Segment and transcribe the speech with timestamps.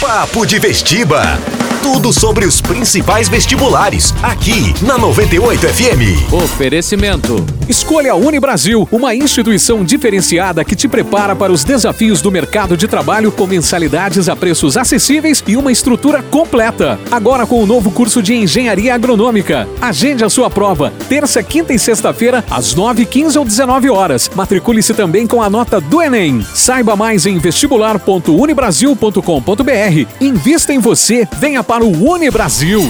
[0.00, 1.59] Papo de Vestiba.
[1.82, 6.30] Tudo sobre os principais vestibulares, aqui na 98 FM.
[6.30, 7.42] Oferecimento.
[7.70, 12.86] Escolha a Unibrasil, uma instituição diferenciada que te prepara para os desafios do mercado de
[12.86, 17.00] trabalho com mensalidades a preços acessíveis e uma estrutura completa.
[17.10, 19.66] Agora com o novo curso de Engenharia Agronômica.
[19.80, 24.30] Agende a sua prova, terça, quinta e sexta-feira, às 9, 15 ou 19 horas.
[24.34, 26.44] Matricule-se também com a nota do Enem.
[26.54, 30.06] Saiba mais em vestibular.unibrasil.com.br.
[30.20, 32.82] Invista em você, venha para o Unibrasil.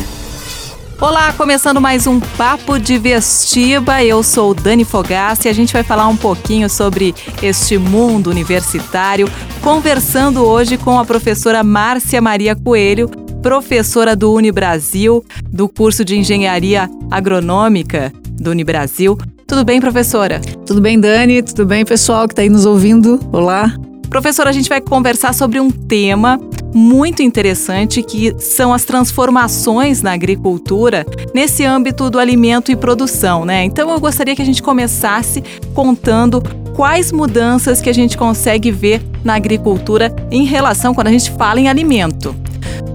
[0.99, 4.03] Olá, começando mais um Papo de Vestiba.
[4.03, 9.31] Eu sou Dani Fogassi e a gente vai falar um pouquinho sobre este mundo universitário,
[9.61, 13.11] conversando hoje com a professora Márcia Maria Coelho,
[13.43, 15.23] professora do Unibrasil,
[15.53, 19.19] do curso de Engenharia Agronômica do Unibrasil.
[19.47, 20.41] Tudo bem, professora?
[20.65, 21.43] Tudo bem, Dani?
[21.43, 23.21] Tudo bem, pessoal que está aí nos ouvindo?
[23.31, 23.75] Olá.
[24.09, 26.41] Professora, a gente vai conversar sobre um tema
[26.73, 33.65] muito interessante que são as transformações na agricultura nesse âmbito do alimento e produção, né?
[33.65, 35.43] Então eu gostaria que a gente começasse
[35.75, 36.43] contando
[36.75, 41.61] quais mudanças que a gente consegue ver na agricultura em relação quando a gente fala
[41.61, 42.35] em alimento.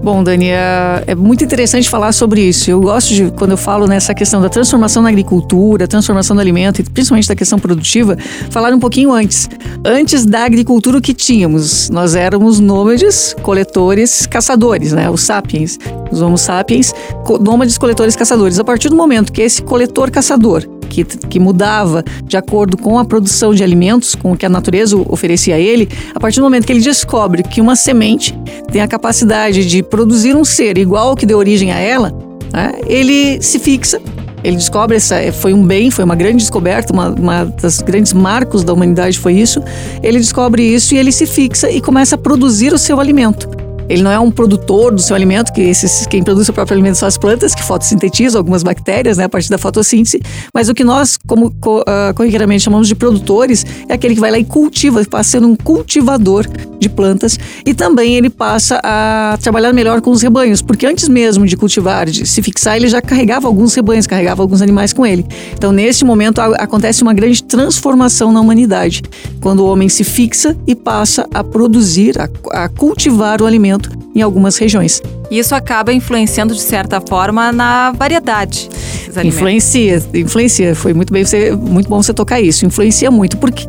[0.06, 2.70] Bom, Dani, é, é, muito interessante falar sobre isso.
[2.70, 6.80] Eu gosto de, quando eu falo nessa questão da transformação na agricultura, transformação do alimento
[6.80, 8.16] e principalmente da questão produtiva,
[8.48, 9.50] falar um pouquinho antes.
[9.84, 11.90] Antes da agricultura, o que tínhamos?
[11.90, 15.10] Nós éramos nômades, coletores, caçadores, né?
[15.10, 15.76] Os sapiens,
[16.12, 16.94] os homo sapiens,
[17.40, 18.60] nômades, coletores, caçadores.
[18.60, 23.54] A partir do momento que esse coletor-caçador que, que mudava de acordo com a produção
[23.54, 26.72] de alimentos, com o que a natureza oferecia a ele, a partir do momento que
[26.72, 28.34] ele descobre que uma semente
[28.70, 32.12] tem a capacidade de produzir um ser igual ao que deu origem a ela,
[32.52, 34.00] né, ele se fixa
[34.44, 38.62] ele descobre essa foi um bem, foi uma grande descoberta, uma, uma das grandes marcos
[38.62, 39.60] da humanidade foi isso.
[40.00, 43.65] Ele descobre isso e ele se fixa e começa a produzir o seu alimento.
[43.88, 46.96] Ele não é um produtor do seu alimento, que esses, quem produz o próprio alimento
[46.96, 50.20] são as plantas, que fotossintetizam algumas bactérias, né, a partir da fotossíntese.
[50.52, 54.38] Mas o que nós, como uh, corriqueiramente chamamos de produtores, é aquele que vai lá
[54.38, 56.46] e cultiva, passa sendo um cultivador
[56.78, 57.38] de plantas.
[57.64, 62.06] E também ele passa a trabalhar melhor com os rebanhos, porque antes mesmo de cultivar,
[62.06, 65.24] de se fixar, ele já carregava alguns rebanhos, carregava alguns animais com ele.
[65.52, 69.02] Então, neste momento, a, acontece uma grande transformação na humanidade,
[69.40, 72.28] quando o homem se fixa e passa a produzir, a,
[72.64, 73.75] a cultivar o alimento
[74.14, 75.02] em algumas regiões.
[75.30, 78.68] Isso acaba influenciando de certa forma na variedade.
[79.24, 80.74] Influencia, influencia.
[80.74, 82.64] Foi muito bem, você, muito bom você tocar isso.
[82.66, 83.68] Influencia muito, porque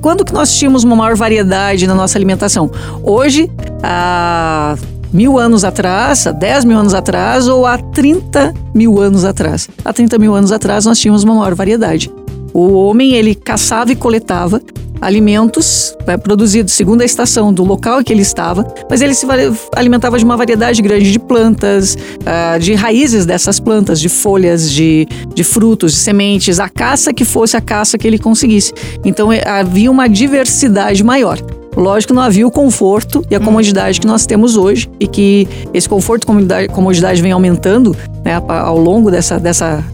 [0.00, 2.70] quando que nós tínhamos uma maior variedade na nossa alimentação?
[3.02, 3.50] Hoje,
[3.82, 4.76] há
[5.12, 9.68] mil anos atrás, há 10 mil anos atrás ou há 30 mil anos atrás?
[9.84, 12.10] Há 30 mil anos atrás nós tínhamos uma maior variedade.
[12.52, 14.60] O homem ele caçava e coletava
[15.00, 19.26] alimentos né, produzidos segundo a estação do local em que ele estava, mas ele se
[19.74, 25.06] alimentava de uma variedade grande de plantas, uh, de raízes dessas plantas, de folhas, de,
[25.34, 28.72] de frutos, de sementes, a caça que fosse a caça que ele conseguisse.
[29.04, 31.38] Então é, havia uma diversidade maior.
[31.76, 35.88] Lógico não havia o conforto e a comodidade que nós temos hoje e que esse
[35.88, 39.84] conforto e comodidade, comodidade vem aumentando né, ao longo dessa, dessa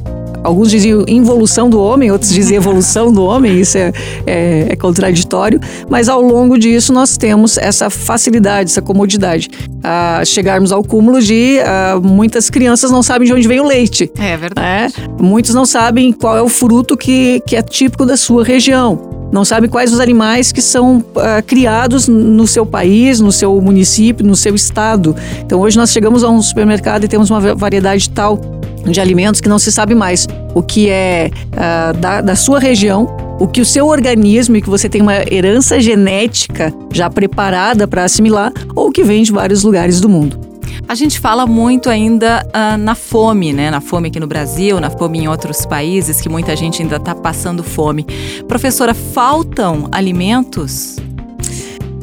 [0.44, 3.92] Alguns diziam involução do homem, outros dizem evolução do homem, isso é,
[4.26, 9.48] é, é, contraditório, mas ao longo disso nós temos essa facilidade, essa comodidade.
[9.82, 14.12] A chegarmos ao cúmulo de uh, muitas crianças não sabem de onde vem o leite.
[14.18, 14.94] É verdade.
[14.98, 15.22] É?
[15.22, 19.44] Muitos não sabem qual é o fruto que, que é típico da sua região não
[19.44, 24.36] sabe quais os animais que são uh, criados no seu país, no seu município, no
[24.36, 25.14] seu estado.
[25.40, 28.38] Então hoje nós chegamos a um supermercado e temos uma variedade tal
[28.86, 33.08] de alimentos que não se sabe mais o que é uh, da, da sua região,
[33.40, 38.04] o que o seu organismo e que você tem uma herança genética já preparada para
[38.04, 40.53] assimilar ou que vem de vários lugares do mundo.
[40.86, 43.70] A gente fala muito ainda uh, na fome, né?
[43.70, 47.14] Na fome aqui no Brasil, na fome em outros países, que muita gente ainda está
[47.14, 48.06] passando fome.
[48.46, 50.96] Professora, faltam alimentos?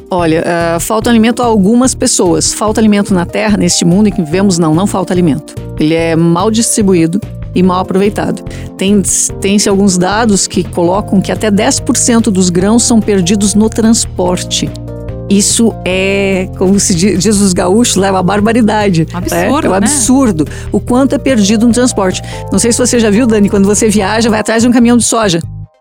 [0.09, 2.53] Olha, uh, falta alimento a algumas pessoas.
[2.53, 5.55] Falta alimento na Terra, neste mundo em que vivemos, não, não falta alimento.
[5.79, 7.21] Ele é mal distribuído
[7.55, 8.43] e mal aproveitado.
[8.77, 14.69] Tem-se tem alguns dados que colocam que até 10% dos grãos são perdidos no transporte.
[15.31, 19.07] Isso é, como se diz os gaúchos, leva a barbaridade.
[19.13, 19.77] Absurdo, é, é um né?
[19.77, 20.43] absurdo.
[20.43, 20.51] Né?
[20.73, 22.21] O quanto é perdido no transporte.
[22.51, 24.97] Não sei se você já viu, Dani, quando você viaja, vai atrás de um caminhão
[24.97, 25.39] de soja.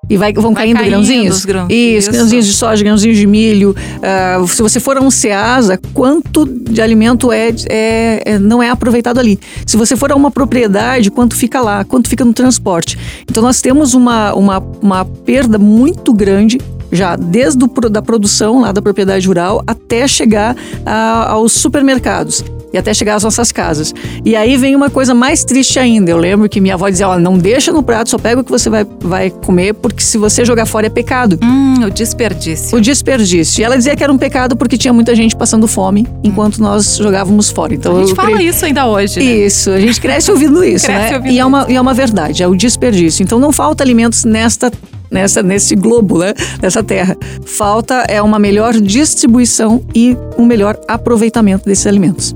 [0.08, 1.44] E vai, vão vai caindo, caindo grãozinhos?
[1.44, 1.68] Grãos.
[1.68, 3.74] Isso, grãozinhos de soja, grãozinhos de milho.
[3.74, 8.70] Uh, se você for a um Ceasa, quanto de alimento é, é, é, não é
[8.70, 9.38] aproveitado ali?
[9.66, 11.84] Se você for a uma propriedade, quanto fica lá?
[11.84, 12.96] Quanto fica no transporte?
[13.28, 16.58] Então nós temos uma, uma, uma perda muito grande
[16.92, 22.78] já desde a da produção lá da propriedade rural até chegar a, aos supermercados e
[22.78, 23.92] até chegar às nossas casas.
[24.24, 26.10] E aí vem uma coisa mais triste ainda.
[26.10, 28.50] Eu lembro que minha avó dizia: Olha, não deixa no prato, só pega o que
[28.50, 31.38] você vai, vai comer, porque se você jogar fora é pecado.
[31.42, 32.76] Hum, o desperdício.
[32.76, 33.60] O desperdício.
[33.60, 36.64] E ela dizia que era um pecado porque tinha muita gente passando fome enquanto hum.
[36.64, 37.74] nós jogávamos fora.
[37.74, 39.18] Então, a gente fala isso ainda hoje.
[39.18, 39.24] Né?
[39.24, 41.16] Isso, a gente cresce ouvindo isso, cresce né?
[41.16, 43.22] Ouvindo e, é uma, e é uma verdade, é o desperdício.
[43.22, 44.70] Então não falta alimentos nesta
[45.10, 46.34] nessa, nesse globo, né?
[46.62, 47.16] Nessa terra.
[47.44, 52.34] Falta é uma melhor distribuição e um melhor aproveitamento desses alimentos.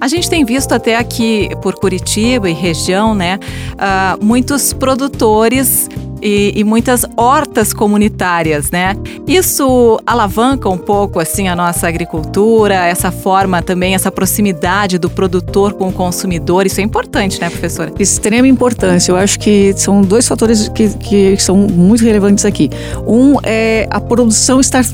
[0.00, 3.38] A gente tem visto até aqui por Curitiba e região, né,
[3.74, 5.88] uh, muitos produtores
[6.22, 8.94] e, e, muitas hortas comunitárias, né?
[9.26, 15.74] Isso alavanca um pouco assim a nossa agricultura, essa forma também, essa proximidade do produtor
[15.74, 16.66] com o consumidor.
[16.66, 17.92] Isso é importante, né, professora?
[17.98, 19.12] Extrema importância.
[19.12, 22.70] Eu acho que são dois fatores que, que são muito relevantes aqui.
[23.06, 24.84] Um é a produção estar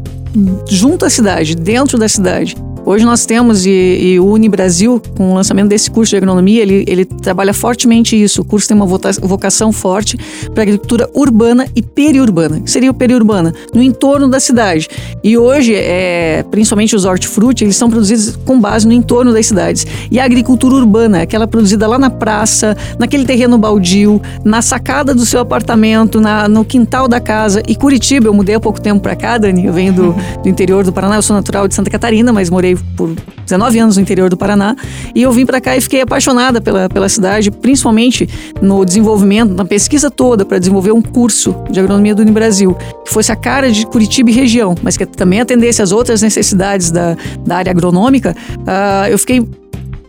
[0.69, 2.57] junto à cidade, dentro da cidade.
[2.93, 6.85] Hoje nós temos, e, e o Unibrasil, com o lançamento desse curso de agronomia, ele,
[6.87, 8.43] ele trabalha fortemente isso.
[8.43, 10.19] O curso tem uma vocação forte
[10.53, 12.61] para agricultura urbana e periurbana.
[12.61, 13.55] Que seria o periurbana?
[13.75, 14.89] No entorno da cidade.
[15.25, 19.87] E hoje, é, principalmente os hortifruti, eles são produzidos com base no entorno das cidades.
[20.11, 25.25] E a agricultura urbana, aquela produzida lá na praça, naquele terreno baldio, na sacada do
[25.25, 27.63] seu apartamento, na, no quintal da casa.
[27.67, 30.85] E Curitiba, eu mudei há pouco tempo para cá, Dani, eu venho do, do interior
[30.85, 33.15] do Paraná, eu sou natural de Santa Catarina, mas morei por
[33.45, 34.77] 19 anos no interior do Paraná
[35.15, 38.29] e eu vim para cá e fiquei apaixonada pela, pela cidade, principalmente
[38.61, 42.75] no desenvolvimento, na pesquisa toda para desenvolver um curso de agronomia do Unibrasil,
[43.05, 46.91] que fosse a cara de Curitiba e região, mas que também atendesse às outras necessidades
[46.91, 48.35] da, da área agronômica.
[48.59, 49.47] Uh, eu fiquei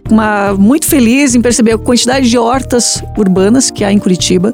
[0.10, 4.54] uma, muito feliz em perceber a quantidade de hortas urbanas que há em Curitiba,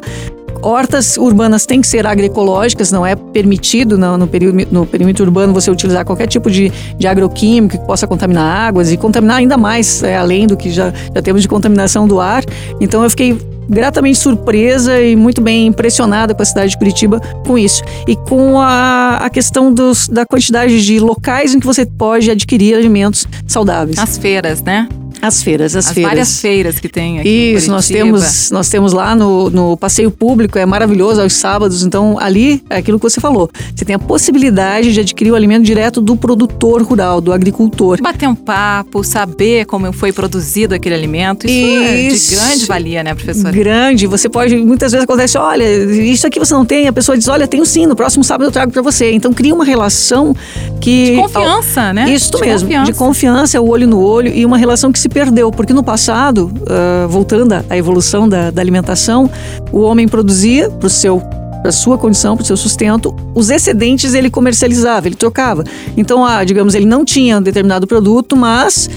[0.61, 5.69] hortas urbanas têm que ser agroecológicas, não é permitido no, período, no perímetro urbano você
[5.71, 10.17] utilizar qualquer tipo de, de agroquímico que possa contaminar águas e contaminar ainda mais, é,
[10.17, 12.44] além do que já, já temos de contaminação do ar.
[12.79, 13.38] Então eu fiquei
[13.69, 17.83] gratamente surpresa e muito bem impressionada com a cidade de Curitiba com isso.
[18.07, 22.75] E com a, a questão dos, da quantidade de locais em que você pode adquirir
[22.75, 23.97] alimentos saudáveis.
[24.00, 24.89] As feiras, né?
[25.21, 26.10] As feiras, as, as feiras.
[26.10, 27.54] várias feiras que tem aqui.
[27.54, 31.83] Isso, nós temos, nós temos lá no, no passeio público, é maravilhoso aos sábados.
[31.83, 33.50] Então, ali é aquilo que você falou.
[33.75, 38.01] Você tem a possibilidade de adquirir o alimento direto do produtor rural, do agricultor.
[38.01, 41.48] Bater um papo, saber como foi produzido aquele alimento.
[41.48, 42.33] Isso, isso.
[42.33, 43.51] é de grande valia, né, professora?
[43.51, 44.07] Grande.
[44.07, 47.48] Você pode, muitas vezes acontece, olha, isso aqui você não tem, a pessoa diz, olha,
[47.48, 49.12] tenho sim, no próximo sábado eu trago para você.
[49.12, 50.33] Então, cria uma relação
[50.80, 51.12] que.
[51.12, 52.10] De confiança, né?
[52.10, 52.68] Isso de mesmo.
[52.68, 52.92] Confiança.
[52.92, 56.51] De confiança, o olho no olho e uma relação que se perdeu, porque no passado,
[56.61, 59.29] uh, voltando à evolução da, da alimentação,
[59.71, 61.21] o homem produzia para o seu
[61.61, 65.65] para sua condição, para o seu sustento, os excedentes ele comercializava, ele trocava.
[65.97, 68.89] Então, ah, digamos, ele não tinha um determinado produto, mas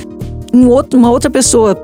[0.55, 1.75] um outro, uma outra pessoa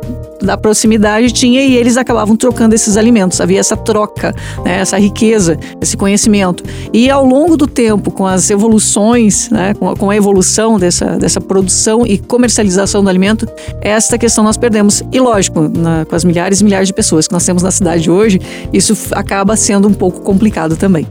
[0.42, 3.40] da proximidade tinha e eles acabavam trocando esses alimentos.
[3.40, 6.62] Havia essa troca, né, essa riqueza, esse conhecimento.
[6.92, 11.16] E ao longo do tempo, com as evoluções, né, com, a, com a evolução dessa,
[11.18, 13.48] dessa produção e comercialização do alimento,
[13.80, 15.02] esta questão nós perdemos.
[15.12, 18.10] E lógico, na, com as milhares e milhares de pessoas que nós temos na cidade
[18.10, 18.40] hoje,
[18.72, 21.06] isso acaba sendo um pouco complicado também.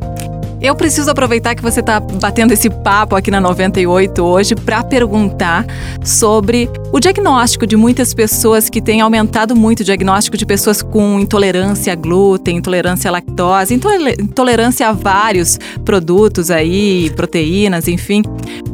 [0.59, 5.65] Eu preciso aproveitar que você está batendo esse papo aqui na 98 hoje para perguntar
[6.03, 11.19] sobre o diagnóstico de muitas pessoas que têm aumentado muito o diagnóstico de pessoas com
[11.19, 13.79] intolerância a glúten, intolerância à lactose,
[14.19, 18.23] intolerância a vários produtos aí, proteínas, enfim.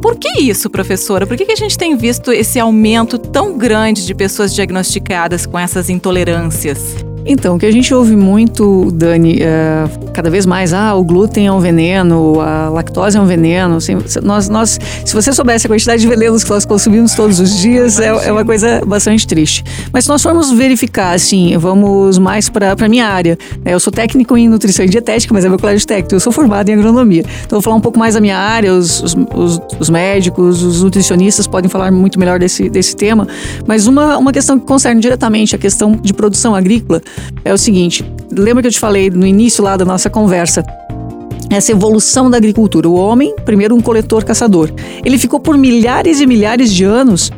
[0.00, 1.26] Por que isso, professora?
[1.26, 5.58] Por que, que a gente tem visto esse aumento tão grande de pessoas diagnosticadas com
[5.58, 7.13] essas intolerâncias?
[7.26, 11.46] Então, o que a gente ouve muito, Dani, é, cada vez mais, ah, o glúten
[11.46, 13.76] é um veneno, a lactose é um veneno.
[13.76, 17.56] Assim, nós, nós, se você soubesse a quantidade de venenos que nós consumimos todos os
[17.58, 19.64] dias, é, é, uma coisa bastante triste.
[19.90, 23.38] Mas se nós formos verificar, assim, vamos mais para a minha área.
[23.64, 23.72] Né?
[23.72, 26.14] Eu sou técnico em nutrição e dietética, mas é meu colégio técnico.
[26.14, 27.24] Eu sou formado em agronomia.
[27.46, 28.70] Então, vou falar um pouco mais da minha área.
[28.70, 33.26] Os, os, os, os médicos, os nutricionistas podem falar muito melhor desse, desse tema.
[33.66, 37.00] Mas uma, uma questão que concerne diretamente a questão de produção agrícola
[37.44, 40.64] é o seguinte: lembra que eu te falei no início lá da nossa conversa?
[41.50, 42.88] Essa evolução da agricultura.
[42.88, 44.70] O homem, primeiro um coletor-caçador.
[45.04, 47.30] Ele ficou por milhares e milhares de anos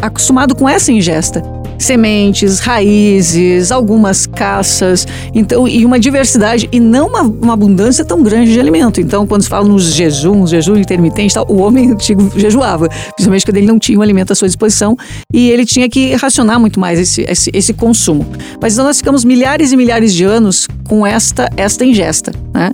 [0.00, 7.22] acostumado com essa ingesta sementes, raízes, algumas caças, então e uma diversidade e não uma,
[7.22, 9.00] uma abundância tão grande de alimento.
[9.00, 13.56] Então, quando se fala nos jejuns, jejum intermitente, tal, o homem antigo jejuava, principalmente quando
[13.56, 14.96] ele não tinha o alimento à sua disposição
[15.32, 18.26] e ele tinha que racionar muito mais esse, esse, esse consumo.
[18.60, 22.70] Mas então nós ficamos milhares e milhares de anos com esta esta ingesta, né?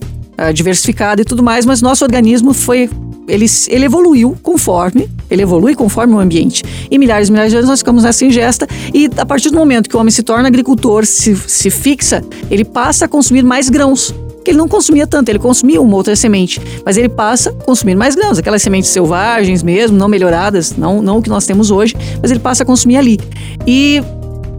[0.52, 2.90] diversificada e tudo mais, mas nosso organismo foi
[3.28, 6.62] ele, ele evoluiu conforme, ele evolui conforme o ambiente.
[6.90, 9.88] E milhares e milhares de anos nós ficamos nessa ingesta e a partir do momento
[9.88, 14.14] que o homem se torna agricultor, se, se fixa, ele passa a consumir mais grãos
[14.44, 17.96] que ele não consumia tanto, ele consumia uma outra semente, mas ele passa a consumir
[17.96, 21.96] mais grãos, aquelas sementes selvagens mesmo, não melhoradas, não, não o que nós temos hoje,
[22.22, 23.18] mas ele passa a consumir ali.
[23.66, 24.00] E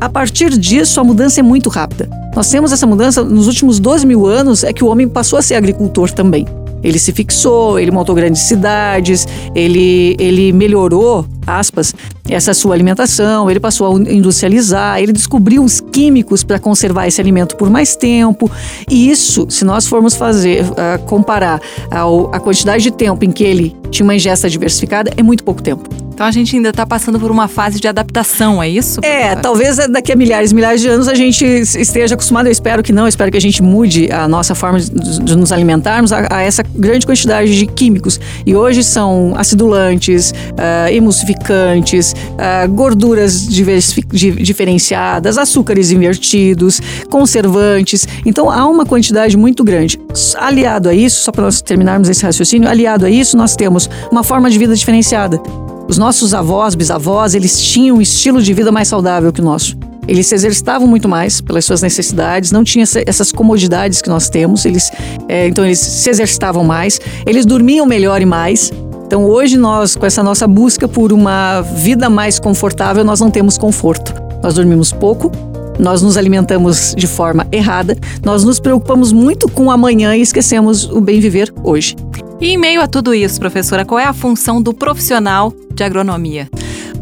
[0.02, 2.10] a partir disso, a mudança é muito rápida.
[2.36, 5.42] Nós temos essa mudança nos últimos 12 mil anos, é que o homem passou a
[5.42, 6.46] ser agricultor também.
[6.84, 11.94] Ele se fixou, ele montou grandes cidades, ele, ele melhorou, aspas,
[12.30, 17.56] essa sua alimentação, ele passou a industrializar, ele descobriu os químicos para conservar esse alimento
[17.56, 18.50] por mais tempo.
[18.90, 23.44] E isso, se nós formos fazer, uh, comparar ao, a quantidade de tempo em que
[23.44, 26.07] ele tinha uma ingesta diversificada, é muito pouco tempo.
[26.18, 29.00] Então a gente ainda está passando por uma fase de adaptação, é isso?
[29.04, 32.82] É, talvez daqui a milhares e milhares de anos a gente esteja acostumado, eu espero
[32.82, 36.38] que não, espero que a gente mude a nossa forma de, de nos alimentarmos a,
[36.38, 38.20] a, essa grande quantidade de químicos.
[38.48, 46.82] E hoje são acidulantes, uh, emulsificantes, uh, gorduras diferenciadas, açúcares invertidos,
[47.12, 48.08] conservantes.
[48.26, 50.00] Então há uma quantidade muito grande.
[50.36, 54.24] Aliado a isso, só para nós terminarmos esse raciocínio, aliado a isso, nós temos uma
[54.24, 55.40] forma de vida diferenciada.
[55.88, 59.78] Os nossos avós, bisavós, eles tinham um estilo de vida mais saudável que o nosso.
[60.06, 64.66] Eles se exercitavam muito mais pelas suas necessidades, não tinham essas comodidades que nós temos.
[64.66, 64.92] Eles,
[65.28, 68.72] é, então eles se exercitavam mais, eles dormiam melhor e mais.
[69.06, 73.58] Então hoje nós, com essa nossa busca por uma vida mais confortável, nós não temos
[73.58, 74.14] conforto.
[74.44, 75.32] Nós dormimos pouco,
[75.80, 80.90] nós nos alimentamos de forma errada, nós nos preocupamos muito com o amanhã e esquecemos
[80.90, 81.96] o bem viver hoje.
[82.40, 86.48] E em meio a tudo isso, professora, qual é a função do profissional de agronomia?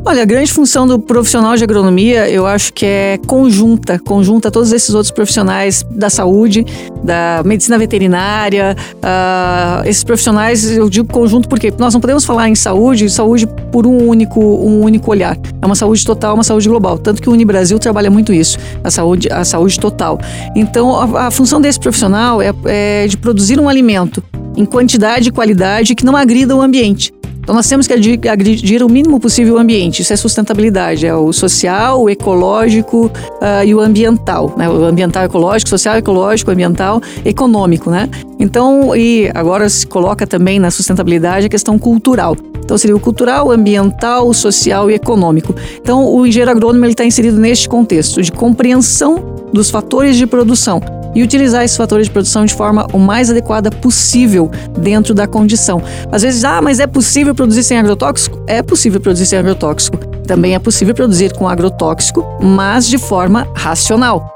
[0.08, 4.52] Olha, a grande função do profissional de agronomia, eu acho que é conjunta, conjunta a
[4.52, 6.64] todos esses outros profissionais da saúde,
[7.04, 12.54] da medicina veterinária, uh, esses profissionais, eu digo conjunto porque nós não podemos falar em
[12.54, 15.38] saúde, saúde por um único, um único olhar.
[15.60, 17.00] É uma saúde total, uma saúde global.
[17.00, 20.20] Tanto que o Unibrasil trabalha muito isso, a saúde, a saúde total.
[20.56, 24.24] Então, a, a função desse profissional é, é de produzir um alimento
[24.56, 27.14] em quantidade e qualidade que não agrida o ambiente.
[27.46, 27.94] Então nós temos que
[28.28, 30.02] agredir o mínimo possível o ambiente.
[30.02, 34.52] Isso é sustentabilidade, é o social, o ecológico uh, e o ambiental.
[34.58, 34.68] Né?
[34.68, 37.92] O ambiental ecológico, social ecológico, ambiental econômico.
[37.92, 38.10] Né?
[38.40, 42.36] Então, e agora se coloca também na sustentabilidade a questão cultural.
[42.64, 45.56] Então seria o cultural, ambiental, social e econômico.
[45.80, 50.82] Então o engenheiro agrônomo está inserido neste contexto de compreensão dos fatores de produção
[51.16, 55.82] e utilizar esses fatores de produção de forma o mais adequada possível dentro da condição.
[56.12, 58.44] Às vezes, ah, mas é possível produzir sem agrotóxico?
[58.46, 59.98] É possível produzir sem agrotóxico.
[60.28, 64.36] Também é possível produzir com agrotóxico, mas de forma racional.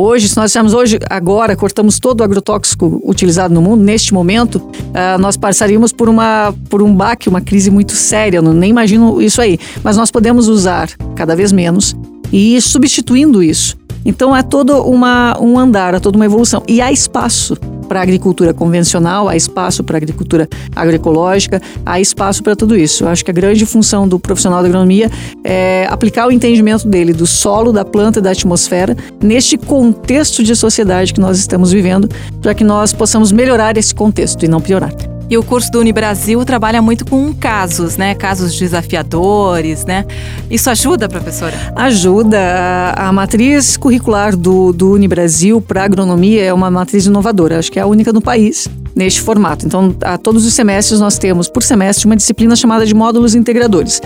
[0.00, 4.56] Hoje, se nós dissermos hoje, agora, cortamos todo o agrotóxico utilizado no mundo, neste momento,
[4.56, 9.20] uh, nós passaríamos por, uma, por um baque, uma crise muito séria, não, nem imagino
[9.20, 9.58] isso aí.
[9.82, 11.96] Mas nós podemos usar cada vez menos
[12.30, 13.76] e ir substituindo isso.
[14.08, 16.62] Então é todo uma, um andar, é toda uma evolução.
[16.66, 17.54] E há espaço
[17.86, 23.04] para agricultura convencional, há espaço para agricultura agroecológica, há espaço para tudo isso.
[23.04, 25.10] Eu acho que a grande função do profissional da agronomia
[25.44, 30.56] é aplicar o entendimento dele do solo, da planta e da atmosfera neste contexto de
[30.56, 32.08] sociedade que nós estamos vivendo,
[32.40, 35.17] para que nós possamos melhorar esse contexto e não piorar.
[35.30, 38.14] E o curso do Unibrasil trabalha muito com casos, né?
[38.14, 40.06] Casos desafiadores, né?
[40.50, 41.54] Isso ajuda, professora?
[41.76, 42.38] Ajuda.
[42.96, 47.58] A, matriz curricular do, do Unibrasil para agronomia é uma matriz inovadora.
[47.58, 48.68] Acho que é a única no país
[48.98, 49.64] neste formato.
[49.64, 54.02] Então, a todos os semestres nós temos por semestre uma disciplina chamada de módulos integradores.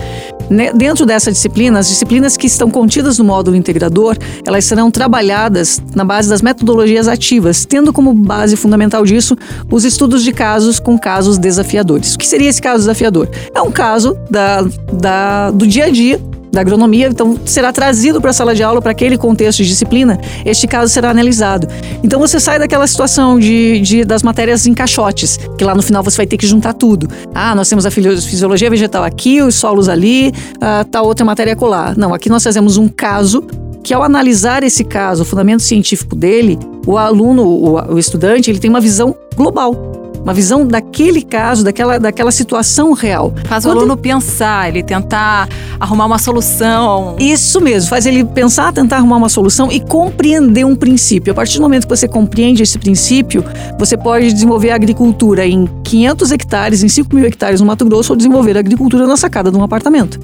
[0.75, 6.05] Dentro dessa disciplina, as disciplinas que estão contidas no módulo integrador, elas serão trabalhadas na
[6.05, 9.35] base das metodologias ativas, tendo como base fundamental disso
[9.71, 12.13] os estudos de casos com casos desafiadores.
[12.13, 13.27] O que seria esse caso desafiador?
[13.55, 14.61] É um caso da,
[14.93, 16.21] da, do dia a dia
[16.53, 20.19] da agronomia, então será trazido para a sala de aula, para aquele contexto de disciplina,
[20.45, 21.67] este caso será analisado.
[22.03, 26.03] Então você sai daquela situação de, de, das matérias em caixotes, que lá no final
[26.03, 27.09] você vai ter que juntar tudo.
[27.33, 30.31] Ah, nós temos a fisiologia vegetal aqui, os solos ali,
[30.61, 31.97] ah, tal outra matéria colar.
[31.97, 33.43] Não, aqui nós fazemos um caso
[33.83, 38.59] que ao analisar esse caso, o fundamento científico dele, o aluno, o, o estudante, ele
[38.59, 43.33] tem uma visão global uma visão daquele caso, daquela, daquela situação real.
[43.45, 45.49] Faz Quando o aluno pensar, ele tentar
[45.79, 47.15] arrumar uma solução.
[47.19, 51.31] Isso mesmo, faz ele pensar, tentar arrumar uma solução e compreender um princípio.
[51.31, 53.43] A partir do momento que você compreende esse princípio,
[53.77, 58.13] você pode desenvolver a agricultura em 500 hectares, em 5 mil hectares no Mato Grosso,
[58.13, 60.19] ou desenvolver a agricultura na sacada de um apartamento.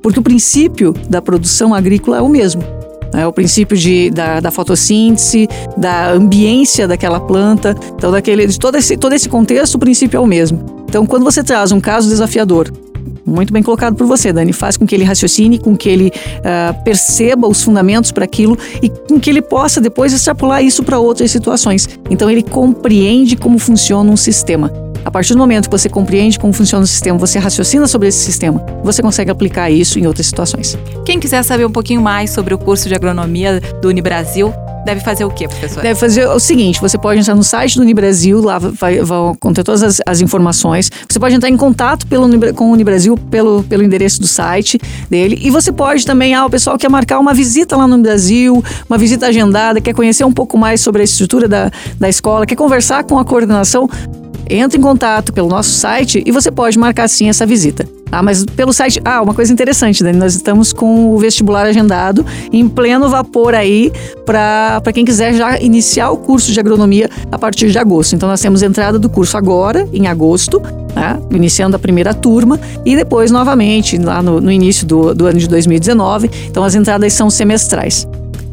[0.00, 2.81] Porque o princípio da produção agrícola é o mesmo.
[3.14, 7.76] É o princípio de, da, da fotossíntese, da ambiência daquela planta.
[7.94, 10.64] Então, daquele, de todo esse, todo esse contexto, o princípio é o mesmo.
[10.88, 12.72] Então, quando você traz um caso desafiador,
[13.24, 14.52] muito bem colocado por você, Dani.
[14.52, 18.88] Faz com que ele raciocine, com que ele uh, perceba os fundamentos para aquilo e
[18.88, 21.88] com que ele possa depois extrapolar isso para outras situações.
[22.10, 24.91] Então, ele compreende como funciona um sistema.
[25.04, 28.18] A partir do momento que você compreende como funciona o sistema, você raciocina sobre esse
[28.18, 30.78] sistema, você consegue aplicar isso em outras situações.
[31.04, 34.52] Quem quiser saber um pouquinho mais sobre o curso de agronomia do Unibrasil,
[34.84, 35.82] Deve fazer o quê, professora?
[35.82, 39.62] Deve fazer o seguinte: você pode entrar no site do Unibrasil, lá vai, vão conter
[39.62, 40.90] todas as, as, informações.
[41.08, 45.38] Você pode entrar em contato pelo, com o Unibrasil pelo, pelo endereço do site dele.
[45.40, 48.98] E você pode também, ah, o pessoal quer marcar uma visita lá no Brasil, uma
[48.98, 53.04] visita agendada, quer conhecer um pouco mais sobre a estrutura da, da escola, quer conversar
[53.04, 53.88] com a coordenação
[54.54, 57.86] entre em contato pelo nosso site e você pode marcar sim essa visita.
[58.12, 59.00] Ah, mas pelo site.
[59.06, 63.90] Ah, uma coisa interessante, Dani, nós estamos com o vestibular agendado em pleno vapor aí
[64.26, 68.14] para quem quiser já iniciar o curso de agronomia a partir de agosto.
[68.14, 70.60] Então nós temos entrada do curso agora, em agosto,
[70.94, 75.38] né, iniciando a primeira turma, e depois novamente lá no, no início do, do ano
[75.38, 76.30] de 2019.
[76.50, 78.06] Então as entradas são semestrais.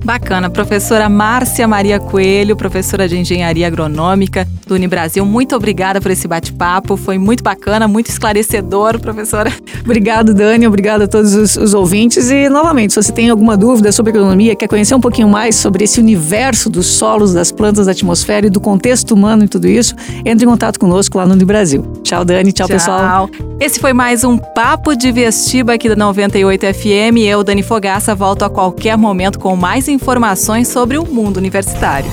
[0.03, 0.49] Bacana.
[0.49, 6.95] Professora Márcia Maria Coelho, professora de Engenharia Agronômica do Unibrasil, muito obrigada por esse bate-papo.
[6.95, 9.51] Foi muito bacana, muito esclarecedor, professora.
[9.83, 10.67] Obrigado, Dani.
[10.67, 12.29] Obrigado a todos os, os, ouvintes.
[12.29, 15.83] E, novamente, se você tem alguma dúvida sobre agronomia, quer conhecer um pouquinho mais sobre
[15.83, 19.95] esse universo dos solos, das plantas, da atmosfera e do contexto humano e tudo isso,
[20.23, 21.81] entre em contato conosco lá no Unibrasil.
[22.03, 22.51] Tchau, Dani.
[22.51, 23.29] Tchau, Tchau, pessoal.
[23.59, 27.17] Esse foi mais um Papo de Vestiba aqui da 98 FM.
[27.25, 32.11] Eu, Dani Fogaça, volto a qualquer momento com mais informações sobre o mundo universitário.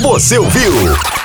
[0.00, 0.72] Você ouviu?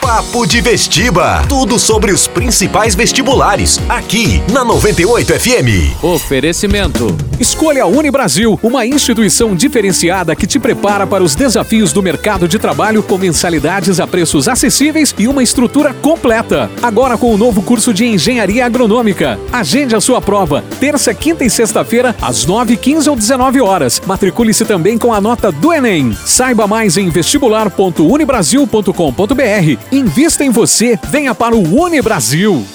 [0.02, 1.44] Papo de Vestiba.
[1.50, 3.80] Tudo sobre os principais vestibulares.
[3.90, 6.04] Aqui na 98 FM.
[6.04, 7.16] Oferecimento.
[7.40, 12.58] Escolha a Unibrasil, uma instituição diferenciada que te prepara para os desafios do mercado de
[12.58, 16.70] trabalho com mensalidades a preços acessíveis e uma estrutura completa.
[16.82, 19.40] Agora com o novo curso de Engenharia Agronômica.
[19.52, 20.64] Agende a sua prova.
[20.80, 24.02] Terça, quinta e sexta-feira, às 9, 15 ou 19 horas.
[24.06, 26.16] Matricule-se também com a nota do Enem.
[26.26, 27.10] Saiba mais em
[28.58, 32.66] vestibular.unibrasil.com.br Invista em você, venha para o Uni Brasil.